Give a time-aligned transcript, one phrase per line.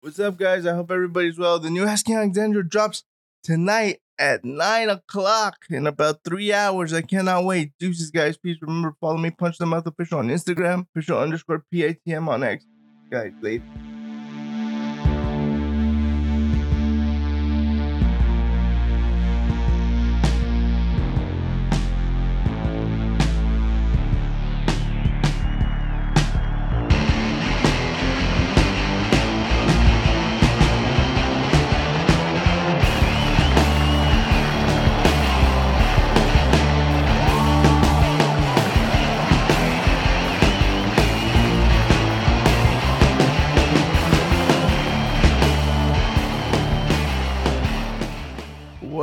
[0.00, 0.64] What's up, guys?
[0.64, 1.58] I hope everybody's well.
[1.58, 3.02] The new Asking Alexandra drops
[3.42, 6.92] tonight at 9 o'clock in about three hours.
[6.92, 7.72] I cannot wait.
[7.80, 8.36] Deuces, guys.
[8.36, 12.64] Please remember follow me, Punch the Mouth Official on Instagram, official underscore PATM on X.
[13.10, 13.64] Guys, later.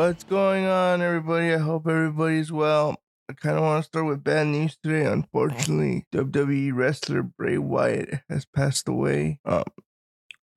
[0.05, 1.51] What's going on, everybody?
[1.51, 2.95] I hope everybody's well.
[3.27, 5.03] I kind of want to start with bad news today.
[5.03, 9.39] Unfortunately, WWE wrestler Bray Wyatt has passed away.
[9.45, 9.63] Um,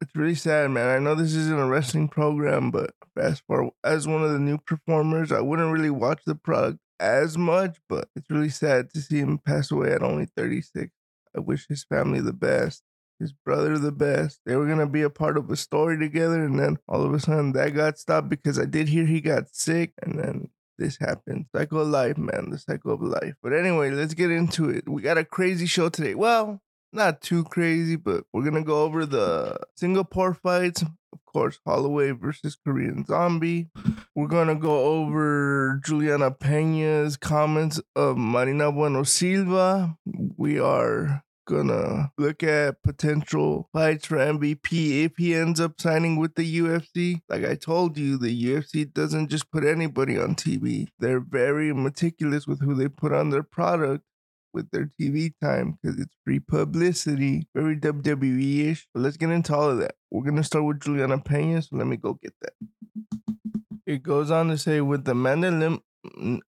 [0.02, 0.95] it's really sad, man.
[0.95, 4.59] I know this isn't a wrestling program, but as far as one of the new
[4.59, 9.21] performers, I wouldn't really watch the product as much, but it's really sad to see
[9.21, 10.93] him pass away at only 36.
[11.35, 12.83] I wish his family the best
[13.19, 14.41] his brother the best.
[14.47, 17.21] They were gonna be a part of a story together, and then all of a
[17.21, 21.46] sudden that got stopped because I did hear he got sick, and then this happened.
[21.55, 23.35] Cycle of life, man, the cycle of life.
[23.43, 24.89] But anyway, let's get into it.
[24.89, 26.15] We got a crazy show today.
[26.15, 30.83] Well, not too crazy, but we're gonna go over the Singapore fights.
[30.83, 33.69] Of course, Holloway versus Korean Zombie.
[34.15, 39.96] We're gonna go over Juliana Pena's comments of Marina Bueno Silva.
[40.37, 46.35] We are gonna look at potential fights for MVP if he ends up signing with
[46.35, 47.23] the UFC.
[47.29, 50.88] Like I told you, the UFC doesn't just put anybody on TV.
[50.99, 54.05] They're very meticulous with who they put on their product
[54.52, 58.87] with their TV time because it's free publicity, very WWE ish.
[58.93, 59.95] But let's get into all of that.
[60.10, 62.52] We're gonna start with Juliana Pena, so let me go get that.
[63.87, 65.81] It goes on to say with the Lim-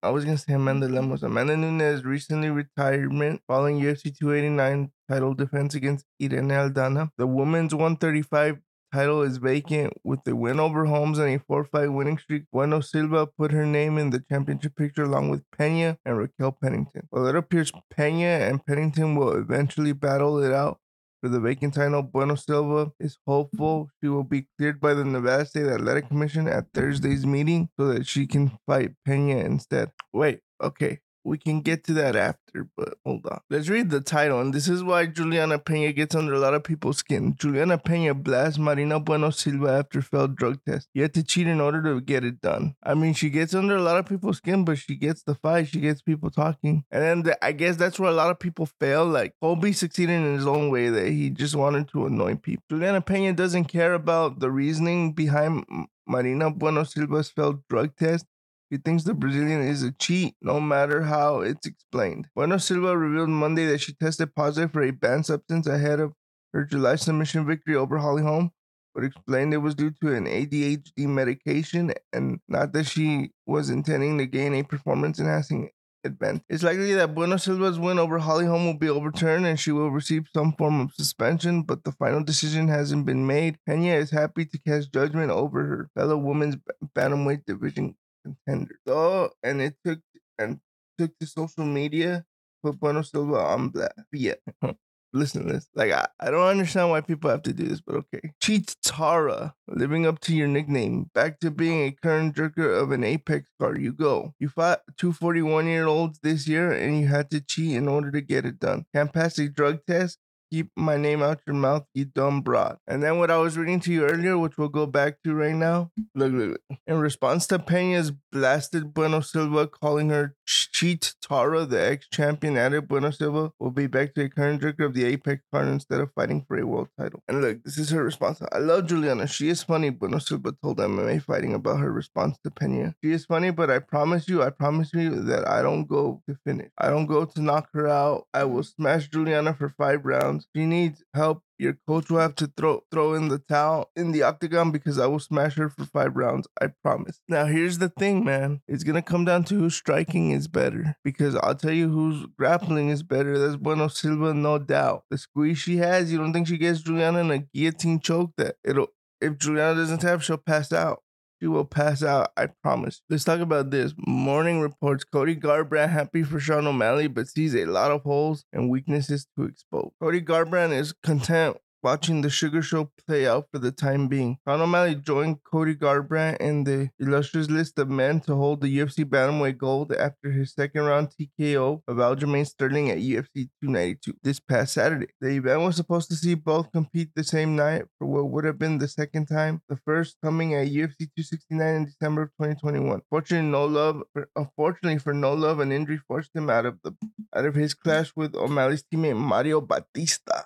[0.02, 0.96] I was gonna say Amanda mm-hmm.
[0.96, 1.22] Lemos.
[1.22, 7.10] Amanda Nunes recently retirement following UFC 289 title defense against Irene Aldana.
[7.18, 8.58] The women's 135
[8.92, 12.44] title is vacant with the win over Holmes and a four-fight winning streak.
[12.52, 17.08] Bueno Silva put her name in the championship picture along with Pena and Raquel Pennington.
[17.10, 20.78] Well, it appears Pena and Pennington will eventually battle it out
[21.20, 22.02] for the vacant title.
[22.02, 26.66] Bueno Silva is hopeful she will be cleared by the Nevada State Athletic Commission at
[26.72, 29.92] Thursday's meeting so that she can fight Pena instead.
[30.12, 31.00] Wait, okay.
[31.22, 33.40] We can get to that after, but hold on.
[33.50, 36.64] Let's read the title, and this is why Juliana Pena gets under a lot of
[36.64, 37.34] people's skin.
[37.38, 40.88] Juliana Pena blasts Marina Bueno Silva after failed drug test.
[40.94, 42.74] You had to cheat in order to get it done.
[42.82, 45.68] I mean, she gets under a lot of people's skin, but she gets the fight.
[45.68, 48.66] She gets people talking, and then the, I guess that's where a lot of people
[48.66, 49.04] fail.
[49.04, 52.64] Like Colby succeeded in his own way that he just wanted to annoy people.
[52.70, 55.64] Juliana Pena doesn't care about the reasoning behind
[56.06, 58.26] Marina Bueno Silva's failed drug test.
[58.70, 62.28] He thinks the Brazilian is a cheat, no matter how it's explained.
[62.36, 66.12] Bueno Silva revealed Monday that she tested positive for a banned substance ahead of
[66.52, 68.52] her July submission victory over Holly Holm,
[68.94, 74.18] but explained it was due to an ADHD medication and not that she was intending
[74.18, 75.70] to gain a performance enhancing
[76.04, 76.44] advantage.
[76.48, 79.90] It's likely that Bueno Silva's win over Holly Holm will be overturned and she will
[79.90, 83.58] receive some form of suspension, but the final decision hasn't been made.
[83.66, 86.56] Pena is happy to cast judgment over her fellow women's
[86.96, 88.76] bantamweight division contender.
[88.86, 90.00] Oh, and it took
[90.38, 90.60] and
[90.98, 92.24] took to social media,
[92.62, 93.92] put Bueno Silva on blast.
[94.12, 94.34] Yeah.
[95.12, 95.68] Listen to this.
[95.74, 98.32] Like, I, I don't understand why people have to do this, but okay.
[98.40, 101.10] Cheat Tara, living up to your nickname.
[101.14, 103.82] Back to being a curtain jerker of an Apex card.
[103.82, 104.34] You go.
[104.38, 108.12] You fought two 41 year olds this year and you had to cheat in order
[108.12, 108.86] to get it done.
[108.94, 110.18] Can't pass a drug test?
[110.50, 112.78] Keep my name out your mouth, you dumb broad.
[112.86, 115.54] And then what I was reading to you earlier, which we'll go back to right
[115.54, 115.90] now.
[116.14, 116.78] Look, look, look.
[116.86, 123.10] In response to Pena's blasted Bueno Silva calling her cheat Tara, the ex-champion added Bueno
[123.10, 126.44] Silva will be back to a curtain jerker of the Apex card instead of fighting
[126.48, 127.22] for a world title.
[127.28, 128.40] And look, this is her response.
[128.50, 129.26] I love Juliana.
[129.26, 132.94] She is funny, Bueno Silva told MMA fighting about her response to Pena.
[133.04, 136.36] She is funny, but I promise you, I promise you that I don't go to
[136.44, 136.70] finish.
[136.78, 138.26] I don't go to knock her out.
[138.34, 140.39] I will smash Juliana for five rounds.
[140.54, 141.42] She needs help.
[141.58, 145.06] Your coach will have to throw throw in the towel in the octagon because I
[145.06, 146.48] will smash her for five rounds.
[146.60, 147.20] I promise.
[147.28, 148.62] Now here's the thing, man.
[148.66, 150.96] It's gonna come down to whose striking is better.
[151.04, 153.38] Because I'll tell you who's grappling is better.
[153.38, 155.04] That's Bueno Silva, no doubt.
[155.10, 158.56] The squeeze she has, you don't think she gets Juliana in a guillotine choke that
[158.64, 158.88] it'll
[159.20, 161.02] if Juliana doesn't tap, she'll pass out.
[161.40, 163.00] She will pass out, I promise.
[163.08, 163.94] Let's talk about this.
[163.96, 168.68] Morning reports Cody Garbrandt happy for Sean O'Malley, but sees a lot of holes and
[168.68, 169.90] weaknesses to expose.
[170.02, 174.38] Cody Garbrandt is content watching the Sugar Show play out for the time being.
[174.46, 179.04] Sean O'Malley joined Cody Garbrandt in the illustrious list of men to hold the UFC
[179.04, 184.74] Bantamweight gold after his second round TKO of Aljamain Sterling at UFC 292 this past
[184.74, 185.08] Saturday.
[185.20, 188.58] The event was supposed to see both compete the same night for what would have
[188.58, 193.02] been the second time, the first coming at UFC 269 in December of 2021.
[193.08, 194.02] Fortunately, no love.
[194.12, 196.94] For, unfortunately for no love, an injury forced him out of the
[197.34, 200.44] out of his clash with O'Malley's teammate Mario Bautista.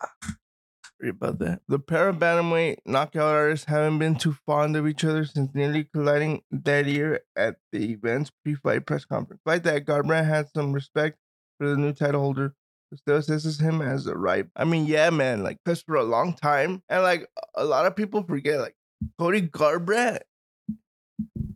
[1.01, 1.61] Sorry about that.
[1.69, 5.85] The pair of bantamweight knockout artists haven't been too fond of each other since nearly
[5.85, 9.41] colliding that year at the event's pre-fight press conference.
[9.45, 11.19] Despite that, Garbrandt had some respect
[11.59, 12.55] for the new title holder,
[12.95, 14.47] still assesses him as a right.
[14.55, 17.97] I mean, yeah, man, like, because for a long time, and like a lot of
[17.97, 18.77] people forget, like,
[19.19, 20.21] Cody Garbrandt,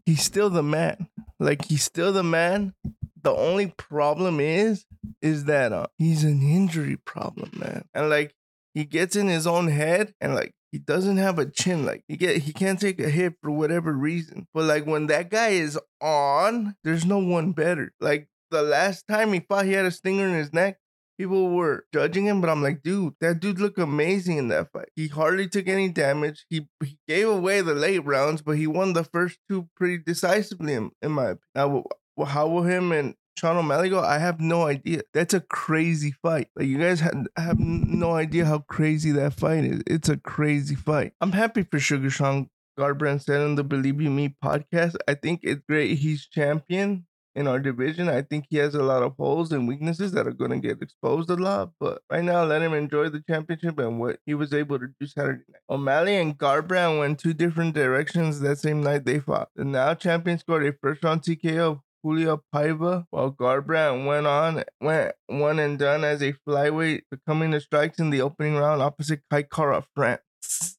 [0.04, 1.08] he's still the man.
[1.38, 2.74] Like, he's still the man.
[3.22, 4.84] The only problem is,
[5.22, 7.84] is that uh, he's an injury problem, man.
[7.94, 8.34] And like,
[8.78, 11.84] he gets in his own head and like he doesn't have a chin.
[11.84, 14.46] Like he get he can't take a hit for whatever reason.
[14.54, 17.90] But like when that guy is on, there's no one better.
[18.00, 20.78] Like the last time he fought, he had a stinger in his neck.
[21.18, 24.90] People were judging him, but I'm like, dude, that dude looked amazing in that fight.
[24.94, 26.46] He hardly took any damage.
[26.48, 30.74] He he gave away the late rounds, but he won the first two pretty decisively,
[30.74, 31.40] in, in my opinion.
[31.56, 34.00] Now, how will him and Sean O'Malley go?
[34.00, 35.02] I have no idea.
[35.14, 36.48] That's a crazy fight.
[36.56, 39.82] Like you guys have, have no idea how crazy that fight is.
[39.86, 41.12] It's a crazy fight.
[41.20, 44.96] I'm happy for Sugar Sean Garbrandt said on the Believe You Me podcast.
[45.06, 48.08] I think it's great he's champion in our division.
[48.08, 50.82] I think he has a lot of holes and weaknesses that are going to get
[50.82, 51.70] exposed a lot.
[51.78, 55.06] But right now, let him enjoy the championship and what he was able to do
[55.06, 55.62] Saturday night.
[55.70, 59.50] O'Malley and Garbrandt went two different directions that same night they fought.
[59.54, 65.14] The now champion scored a first round TKO Julia Paiva, while Garbrandt went on went
[65.26, 69.42] one and done as a flyweight, becoming the strikes in the opening round opposite Kai
[69.42, 70.20] Kara France.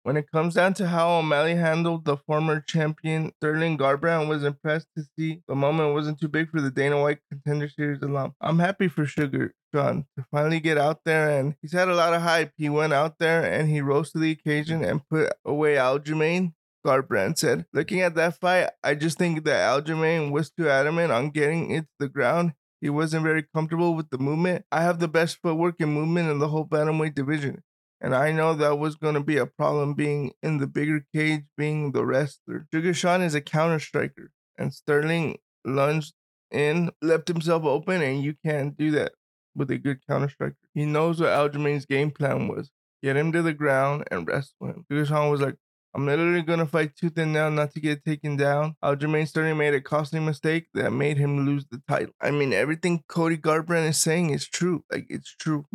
[0.03, 4.87] When it comes down to how O'Malley handled the former champion, Sterling Garbrandt was impressed
[4.97, 8.33] to see the moment wasn't too big for the Dana White Contender Series alum.
[8.41, 12.13] I'm happy for Sugar Sean to finally get out there, and he's had a lot
[12.13, 12.53] of hype.
[12.57, 16.53] He went out there and he rose to the occasion and put away Aljamain
[16.85, 17.65] Garbrandt said.
[17.73, 21.81] Looking at that fight, I just think that Aljamain was too adamant on getting it
[21.81, 22.53] to the ground.
[22.81, 24.65] He wasn't very comfortable with the movement.
[24.71, 27.63] I have the best footwork and movement in the whole bantamweight division.
[28.01, 31.43] And I know that was going to be a problem being in the bigger cage,
[31.57, 32.65] being the wrestler.
[32.73, 36.13] Sugar Sean is a counter striker, and Sterling lunged
[36.49, 39.11] in, left himself open, and you can't do that
[39.53, 40.55] with a good counter striker.
[40.73, 42.71] He knows what Aljamain's game plan was
[43.01, 44.85] get him to the ground and wrestle him.
[44.89, 45.55] Sugar Sean was like,
[45.95, 48.75] I'm literally gonna fight tooth and nail not to get taken down.
[48.83, 52.13] Aljamain Sterling made a costly mistake that made him lose the title.
[52.21, 54.83] I mean, everything Cody Garbrandt is saying is true.
[54.91, 55.65] Like it's true.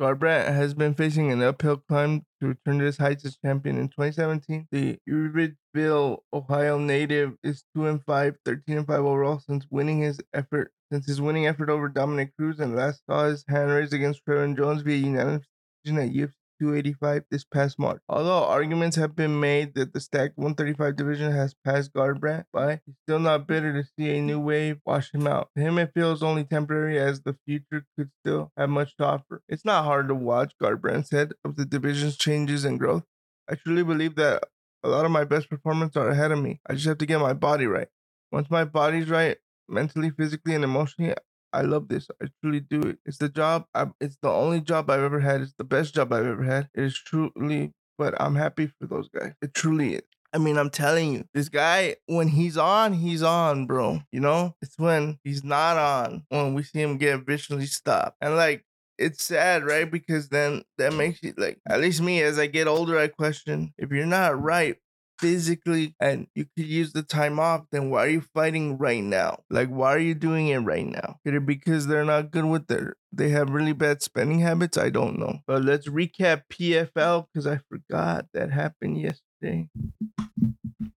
[0.00, 3.88] Garbrandt has been facing an uphill climb to return to his heights as champion in
[3.88, 4.66] 2017.
[4.72, 10.20] The Ridgeville, Ohio native is 2 and 5, 13 and 5 overall since winning his
[10.32, 14.24] effort since his winning effort over Dominick Cruz and last saw his hand raised against
[14.26, 15.46] Trevin Jones via unanimous
[15.84, 18.02] decision at UFC 285 this past March.
[18.08, 22.94] Although arguments have been made that the stacked 135 division has passed Garbrandt by, he's
[23.04, 25.48] still not bitter to see a new wave wash him out.
[25.56, 29.42] To him, it feels only temporary as the future could still have much to offer.
[29.48, 33.04] It's not hard to watch, Garbrandt said, of the division's changes and growth.
[33.48, 34.44] I truly believe that
[34.84, 36.60] a lot of my best performances are ahead of me.
[36.68, 37.88] I just have to get my body right.
[38.30, 41.14] Once my body's right, mentally, physically, and emotionally,
[41.52, 42.08] I love this.
[42.22, 42.98] I truly do it.
[43.04, 43.66] It's the job.
[43.74, 45.40] I, it's the only job I've ever had.
[45.40, 46.68] It's the best job I've ever had.
[46.74, 49.32] It is truly, but I'm happy for those guys.
[49.42, 50.02] It truly is.
[50.32, 54.00] I mean, I'm telling you, this guy, when he's on, he's on, bro.
[54.12, 58.16] You know, it's when he's not on when we see him get visually stopped.
[58.20, 58.64] And like,
[58.96, 59.90] it's sad, right?
[59.90, 63.74] Because then that makes you like, at least me, as I get older, I question
[63.76, 64.76] if you're not right,
[65.20, 69.40] physically and you could use the time off, then why are you fighting right now?
[69.50, 71.18] Like, why are you doing it right now?
[71.24, 74.78] Is it because they're not good with their, they have really bad spending habits?
[74.78, 75.40] I don't know.
[75.46, 79.68] But let's recap PFL because I forgot that happened yesterday.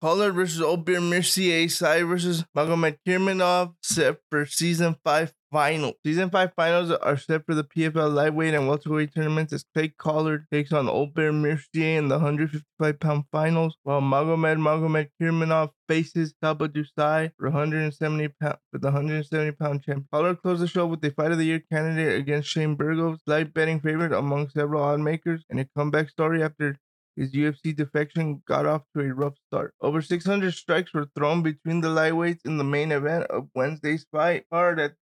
[0.01, 5.93] Collard versus Obeir Mercier, Sy versus Magomedkerimov set for season five final.
[6.05, 10.47] Season five finals are set for the PFL lightweight and welterweight tournaments as Clay Collard
[10.51, 17.31] takes on Aubin-Mercier in the 155 pound finals, while Magomed Magomed Kirmanov faces Sadibou Sy
[17.39, 20.09] for 170 pound for the 170 pound champion.
[20.11, 23.53] Collard closed the show with a fight of the year candidate against Shane Burgos, light
[23.53, 26.79] betting favorite among several odd makers, and a comeback story after
[27.15, 29.75] his UFC defection got off to a rough start.
[29.83, 34.47] Over 600 strikes were thrown between the lightweights in the main event of Wednesday's fight
[34.51, 34.95] card at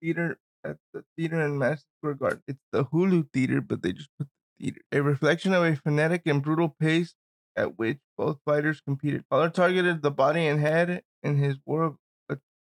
[0.00, 2.42] theater at the theater in Madison Square Garden.
[2.48, 6.22] It's the Hulu theater, but they just put the theater, a reflection of a frenetic
[6.26, 7.14] and brutal pace
[7.56, 9.24] at which both fighters competed.
[9.30, 11.96] Collard targeted the body and head in his war of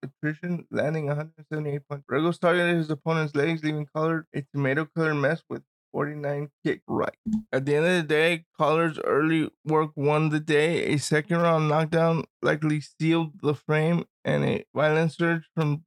[0.03, 2.05] attrition, landing 178 punches.
[2.07, 5.63] Burgos targeted his opponent's legs, leaving Collard a tomato-colored mess with
[5.93, 7.15] 49 kick right.
[7.51, 10.93] At the end of the day, Collard's early work won the day.
[10.93, 15.83] A second round knockdown likely sealed the frame, and a violent surge from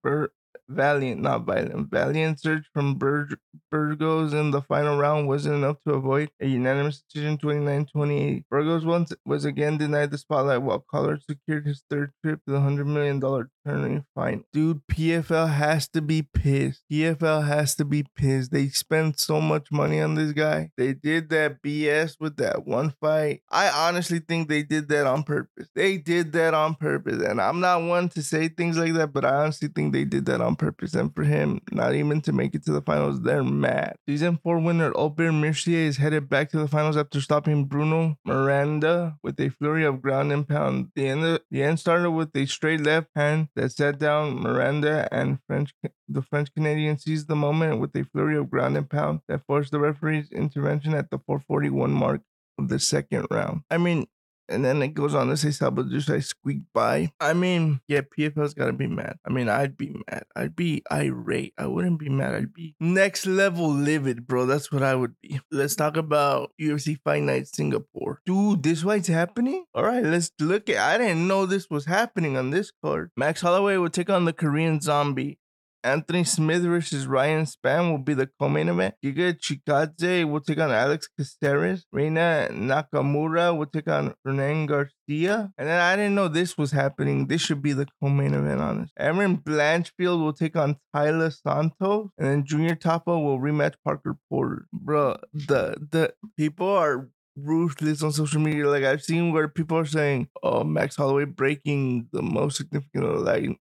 [0.68, 3.38] Valiant, not violent, valiant surge from Bur-
[3.70, 8.44] Burgos in the final round wasn't enough to avoid a unanimous decision 29-28.
[8.50, 12.58] Burgos once was again denied the spotlight while Collard secured his third trip to the
[12.58, 14.44] $100 million tournament final.
[14.52, 16.82] Dude, PFL has to be pissed.
[16.90, 18.50] PFL has to be pissed.
[18.52, 20.70] They spent so much money on this guy.
[20.76, 23.42] They did that BS with that one fight.
[23.50, 25.68] I honestly think they did that on purpose.
[25.74, 27.22] They did that on purpose.
[27.22, 30.26] And I'm not one to say things like that, but I honestly think they did
[30.26, 30.94] that on purpose.
[30.94, 33.96] And for him, not even to make it to the finals, they're mad.
[34.08, 39.16] Season 4 winner Albert Mercier is headed back to the finals after stopping Bruno Miranda
[39.22, 40.90] with a flurry of ground and pound.
[40.94, 45.38] The end, the end started with a straight left hand that sat down Miranda and
[45.46, 45.72] French
[46.08, 49.70] the French Canadian seized the moment with a flurry of ground and pound that forced
[49.70, 52.22] the referee's intervention at the 441 mark
[52.58, 53.62] of the second round.
[53.70, 54.06] I mean,
[54.48, 57.12] and then it goes on to say I squeaked by.
[57.20, 59.18] I mean, yeah, PFL's gotta be mad.
[59.26, 60.24] I mean, I'd be mad.
[60.34, 61.54] I'd be irate.
[61.58, 62.34] I wouldn't be mad.
[62.34, 64.46] I'd be next level livid, bro.
[64.46, 65.40] That's what I would be.
[65.50, 68.20] Let's talk about UFC Fight Night Singapore.
[68.26, 69.64] Dude, this fight's happening?
[69.74, 73.10] All right, let's look at I didn't know this was happening on this card.
[73.16, 75.38] Max Holloway will take on the Korean zombie.
[75.84, 78.94] Anthony Smith versus Ryan Spann will be the co-main event.
[79.04, 81.84] Giga Chikadze will take on Alex Caceres.
[81.94, 85.52] Rinya Nakamura will take on Hernan Garcia.
[85.56, 87.26] And then I didn't know this was happening.
[87.26, 88.92] This should be the co-main event, honest.
[88.98, 92.10] Erin Blanchfield will take on Taila Santos.
[92.18, 94.66] And then Junior Tafa will rematch Parker Porter.
[94.72, 98.68] Bro, the the people are ruthless on social media.
[98.68, 103.58] Like I've seen where people are saying, "Oh, Max Holloway breaking the most significant like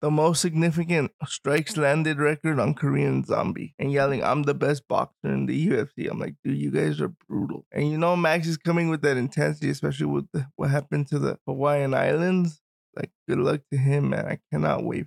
[0.00, 5.32] the most significant strikes landed record on Korean Zombie and yelling, I'm the best boxer
[5.32, 6.10] in the UFC.
[6.10, 7.66] I'm like, dude, you guys are brutal.
[7.72, 11.18] And you know, Max is coming with that intensity, especially with the, what happened to
[11.18, 12.60] the Hawaiian Islands.
[12.94, 14.26] Like, good luck to him, man.
[14.26, 15.06] I cannot wait.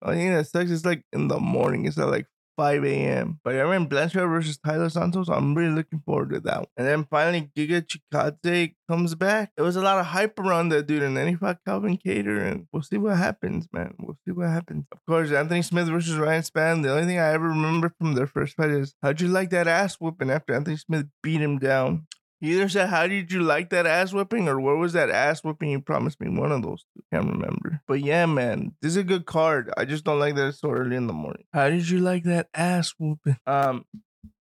[0.00, 0.70] I think that sucks.
[0.70, 1.86] It's like in the morning.
[1.86, 3.40] It's at like 5 a.m.
[3.44, 5.28] But I remember Blanchard versus Taila Santos.
[5.28, 6.68] I'm really looking forward to that.
[6.76, 9.52] And then finally, Giga Chikadze comes back.
[9.56, 12.50] There was a lot of hype around that dude, and then he fought Calvin Kattar,
[12.50, 13.94] and we'll see what happens, man.
[13.98, 14.84] We'll see what happens.
[14.92, 16.82] Of course, Anthony Smith versus Ryan Spann.
[16.82, 19.68] The only thing I ever remember from their first fight is how'd you like that
[19.68, 22.06] ass whooping after Anthony Smith beat him down?
[22.40, 24.48] He either said, How did you like that ass whipping?
[24.48, 26.28] or Where was that ass whipping you promised me?
[26.28, 27.02] One of those two.
[27.12, 27.80] Can't remember.
[27.86, 29.72] But yeah, man, this is a good card.
[29.76, 31.44] I just don't like that it's so early in the morning.
[31.52, 33.36] How did you like that ass whooping?
[33.46, 33.84] Um,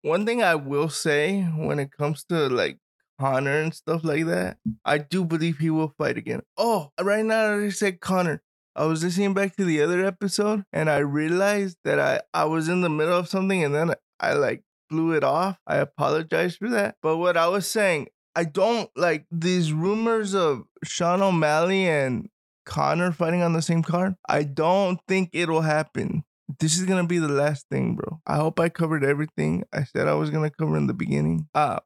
[0.01, 2.77] one thing I will say when it comes to like
[3.19, 6.41] Conor and stuff like that, I do believe he will fight again.
[6.58, 8.41] Oh, right now I said Conor.
[8.75, 12.69] I was listening back to the other episode and I realized that I, I was
[12.69, 15.60] in the middle of something and then I like blew it off.
[15.67, 16.96] I apologize for that.
[17.01, 22.29] But what I was saying, I don't like these rumors of Sean O'Malley and
[22.65, 24.15] Conor fighting on the same card.
[24.27, 26.24] I don't think it'll happen.
[26.60, 28.22] This is gonna be the last thing, bro.
[28.25, 31.48] I hope I covered everything I said I was gonna cover in the beginning.
[31.53, 31.79] Uh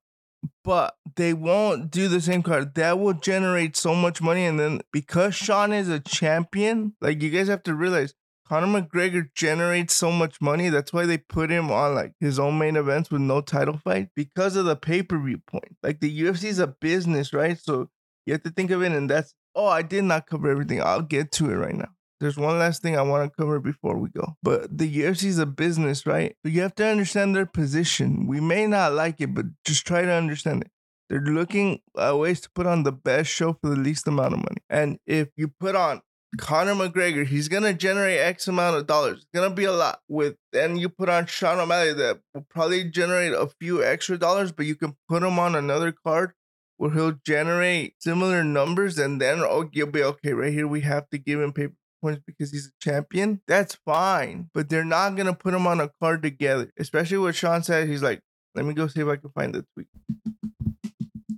[0.63, 2.75] but they won't do the same card.
[2.75, 7.29] That will generate so much money, and then because Sean is a champion, like you
[7.29, 8.13] guys have to realize,
[8.53, 10.69] Conor McGregor generates so much money.
[10.69, 14.09] That's why they put him on like his own main events with no title fight
[14.15, 15.75] because of the pay per view point.
[15.81, 17.57] Like the UFC is a business, right?
[17.59, 17.89] So
[18.27, 20.83] you have to think of it, and that's oh, I did not cover everything.
[20.83, 21.89] I'll get to it right now.
[22.19, 24.35] There's one last thing I want to cover before we go.
[24.43, 26.35] But the UFC is a business, right?
[26.45, 28.27] So you have to understand their position.
[28.27, 30.71] We may not like it, but just try to understand it.
[31.09, 34.41] They're looking at ways to put on the best show for the least amount of
[34.41, 34.61] money.
[34.69, 36.01] And if you put on
[36.37, 39.19] Conor McGregor, he's gonna generate X amount of dollars.
[39.19, 39.99] It's gonna be a lot.
[40.07, 44.51] With then you put on Sean O'Malley that will probably generate a few extra dollars,
[44.51, 46.33] but you can put him on another card
[46.77, 50.33] where he'll generate similar numbers, and then oh, you'll be okay.
[50.33, 53.41] Right here, we have to give him paper points because he's a champion.
[53.47, 56.71] That's fine, but they're not gonna put him on a card together.
[56.79, 57.87] Especially what Sean said.
[57.87, 58.21] He's like,
[58.55, 59.87] let me go see if I can find the tweet.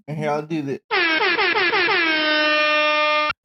[0.08, 0.80] And here, I'll do this.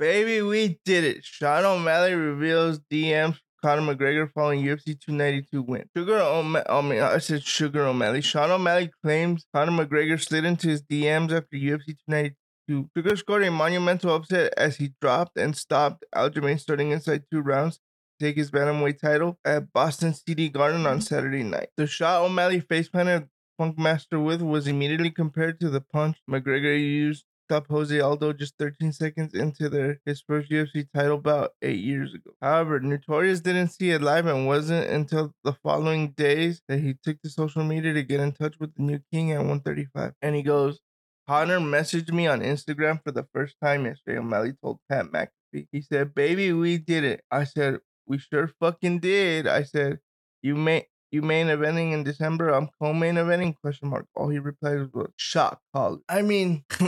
[0.00, 1.26] Baby, we did it.
[1.26, 5.85] Sean O'Malley reveals DMs Conor McGregor following UFC 292 win.
[5.95, 8.23] Sugar O'Malley, I, mean, uh, I said Sugar O'Malley.
[8.23, 12.88] Sean O'Malley claims Conor McGregor slid into his DMs after UFC 292.
[12.97, 17.76] Sugar scored a monumental upset as he dropped and stopped Aljamain Sterling inside two rounds
[17.76, 21.00] to take his bantamweight title at Boston TD Garden on mm-hmm.
[21.00, 21.69] Saturday night.
[21.76, 23.28] The shot O'Malley face planted
[23.61, 28.92] Funkmaster with was immediately compared to the punch McGregor used stop Jose Aldo just 13
[28.92, 32.30] seconds into their his first UFC title bout eight years ago.
[32.40, 37.21] However, Notorious didn't see it live and wasn't until the following days that he took
[37.23, 40.12] to social media to get in touch with the new king at 135.
[40.23, 40.78] And he goes,
[41.26, 44.19] Conor messaged me on Instagram for the first time yesterday.
[44.19, 45.66] O'Malley told Pat McAfee.
[45.73, 47.25] He said, Baby, we did it.
[47.33, 49.49] I said, We sure fucking did.
[49.49, 49.99] I said,
[50.40, 52.50] You may you main eventing in December.
[52.50, 53.57] I'm co-main eventing?
[53.61, 54.07] Question mark.
[54.14, 56.00] All he replied was shock college.
[56.09, 56.64] I mean,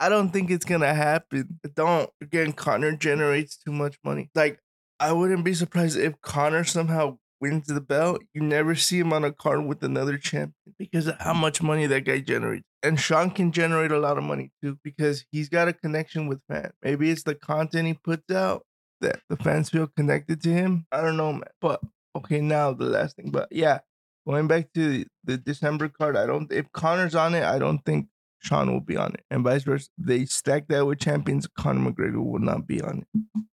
[0.00, 1.60] I don't think it's gonna happen.
[1.74, 2.52] Don't again.
[2.52, 4.30] Conor generates too much money.
[4.34, 4.58] Like
[5.00, 8.22] I wouldn't be surprised if Conor somehow wins the belt.
[8.32, 11.86] You never see him on a card with another champion because of how much money
[11.86, 12.64] that guy generates.
[12.82, 16.40] And Sean can generate a lot of money too because he's got a connection with
[16.48, 16.72] fans.
[16.82, 18.64] Maybe it's the content he puts out
[19.00, 20.86] that the fans feel connected to him.
[20.90, 21.42] I don't know, man.
[21.60, 21.80] But
[22.16, 23.30] okay, now the last thing.
[23.30, 23.80] But yeah,
[24.26, 28.08] going back to the December card, I don't if Conor's on it, I don't think
[28.40, 29.24] Sean will be on it.
[29.30, 29.88] And vice versa.
[29.98, 33.44] They stack that with champions, Conor McGregor will not be on it.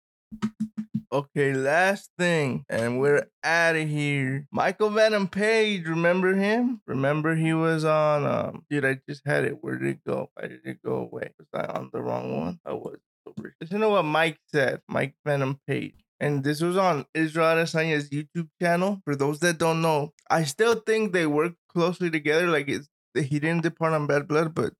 [1.13, 4.47] Okay, last thing, and we're out of here.
[4.49, 6.79] Michael Venom Page, remember him?
[6.87, 9.57] Remember he was on um dude, I just had it.
[9.61, 10.29] Where did it go?
[10.33, 11.33] Why did it go away?
[11.37, 12.59] Was I on the wrong one?
[12.65, 12.97] I was.
[13.27, 13.53] Over.
[13.61, 14.81] Listen to what Mike said.
[14.87, 19.01] Mike Venom Page and this was on Israel Adesanya's YouTube channel.
[19.03, 22.47] For those that don't know, I still think they work closely together.
[22.47, 24.73] Like he didn't depart on Bad Blood, but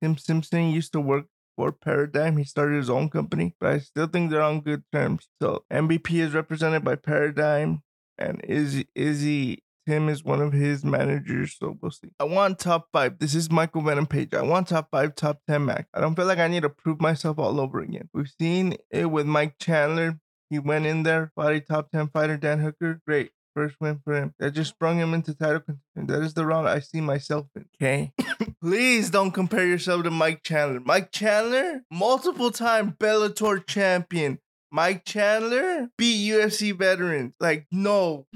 [0.00, 1.26] Tim Simpson used to work
[1.56, 2.36] for Paradigm.
[2.36, 5.28] He started his own company, but I still think they're on good terms.
[5.42, 7.82] So MVP is represented by Paradigm,
[8.16, 12.10] and Izzy Izzy Tim is one of his managers, so we'll see.
[12.18, 13.18] I want top five.
[13.18, 14.34] This is Michael Venom Page.
[14.34, 15.88] I want top five, top 10 max.
[15.94, 18.08] I don't feel like I need to prove myself all over again.
[18.12, 20.18] We've seen it with Mike Chandler.
[20.50, 23.00] He went in there, body top 10 fighter Dan Hooker.
[23.06, 23.30] Great.
[23.54, 24.34] First win for him.
[24.38, 26.12] That just sprung him into title contention.
[26.12, 27.64] That is the route I see myself in.
[27.80, 28.12] Okay.
[28.62, 30.80] Please don't compare yourself to Mike Chandler.
[30.84, 34.38] Mike Chandler, multiple time Bellator champion.
[34.70, 37.32] Mike Chandler beat UFC veterans.
[37.40, 38.26] Like, no.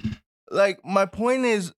[0.51, 1.75] Like, my point is,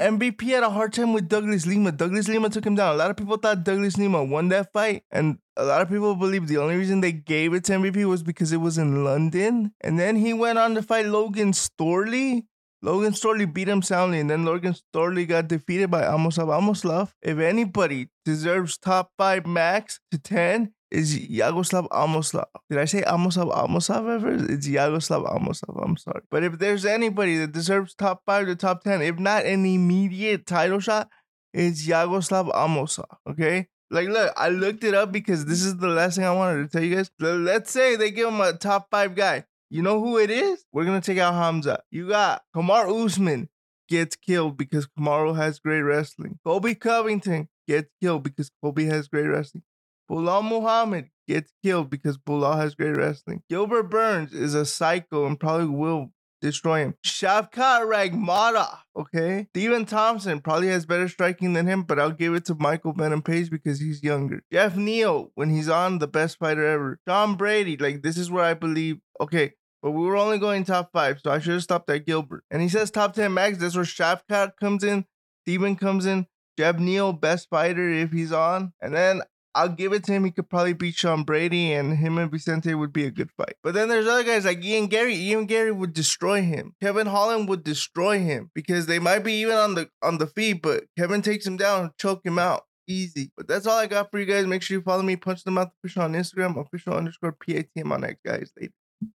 [0.00, 1.90] MVP had a hard time with Douglas Lima.
[1.90, 2.94] Douglas Lima took him down.
[2.94, 6.14] A lot of people thought Douglas Lima won that fight, and a lot of people
[6.14, 9.72] believe the only reason they gave it to MVP was because it was in London.
[9.80, 12.42] And then he went on to fight Logan Storley.
[12.82, 17.12] Logan Storley beat him soundly, and then Logan Storley got defeated by Amoslav Amoslav.
[17.22, 22.46] If anybody deserves top five max to 10, is Yagoslav Amoslav.
[22.70, 24.52] Did I say Amoslav Amoslav ever?
[24.52, 25.84] It's Yagoslav Amoslav.
[25.84, 26.22] I'm sorry.
[26.30, 30.46] But if there's anybody that deserves top five to top 10, if not an immediate
[30.46, 31.08] title shot,
[31.52, 33.16] it's Yagoslav Amoslav.
[33.28, 33.68] Okay?
[33.90, 36.68] Like, look, I looked it up because this is the last thing I wanted to
[36.68, 37.10] tell you guys.
[37.20, 39.44] Let's say they give him a top five guy.
[39.70, 40.64] You know who it is?
[40.72, 41.82] We're gonna take out Hamza.
[41.90, 43.48] You got Kamaru Usman
[43.88, 46.38] gets killed because Kamaru has great wrestling.
[46.44, 49.64] Colby Covington gets killed because Colby has great wrestling.
[50.10, 53.42] Belal Muhammad gets killed because Belal has great wrestling.
[53.48, 56.94] Gilbert Burns is a psycho and probably will destroy him.
[57.04, 59.46] Shavkat Rakhmonov, okay?
[59.50, 63.22] Stephen Thompson probably has better striking than him, but I'll give it to Michael Venom
[63.22, 64.42] Page because he's younger.
[64.52, 67.00] Geoff Neal, when he's on, the best fighter ever.
[67.06, 70.90] Tom Brady, like this is where I believe, okay, but we were only going top
[70.92, 72.44] five, so I should have stopped at Gilbert.
[72.50, 75.04] And he says top 10 max, that's where Shavkat comes in,
[75.44, 76.26] Stephen comes in,
[76.58, 78.72] Geoff Neal, best fighter if he's on.
[78.80, 79.22] And then
[79.56, 80.24] I'll give it to him.
[80.24, 83.54] He could probably beat Sean Brady, and him and Vicente would be a good fight.
[83.62, 85.16] But then there's other guys like Ian Garry.
[85.16, 86.74] Ian Garry would destroy him.
[86.82, 90.60] Kevin Holland would destroy him because they might be even on the on the feet,
[90.62, 92.64] but Kevin takes him down, choke him out.
[92.86, 93.32] Easy.
[93.36, 94.46] But that's all I got for you guys.
[94.46, 98.04] Make sure you follow me, punch them out official on Instagram, official underscore PATM on
[98.04, 98.52] X, guys.
[98.60, 98.74] Later.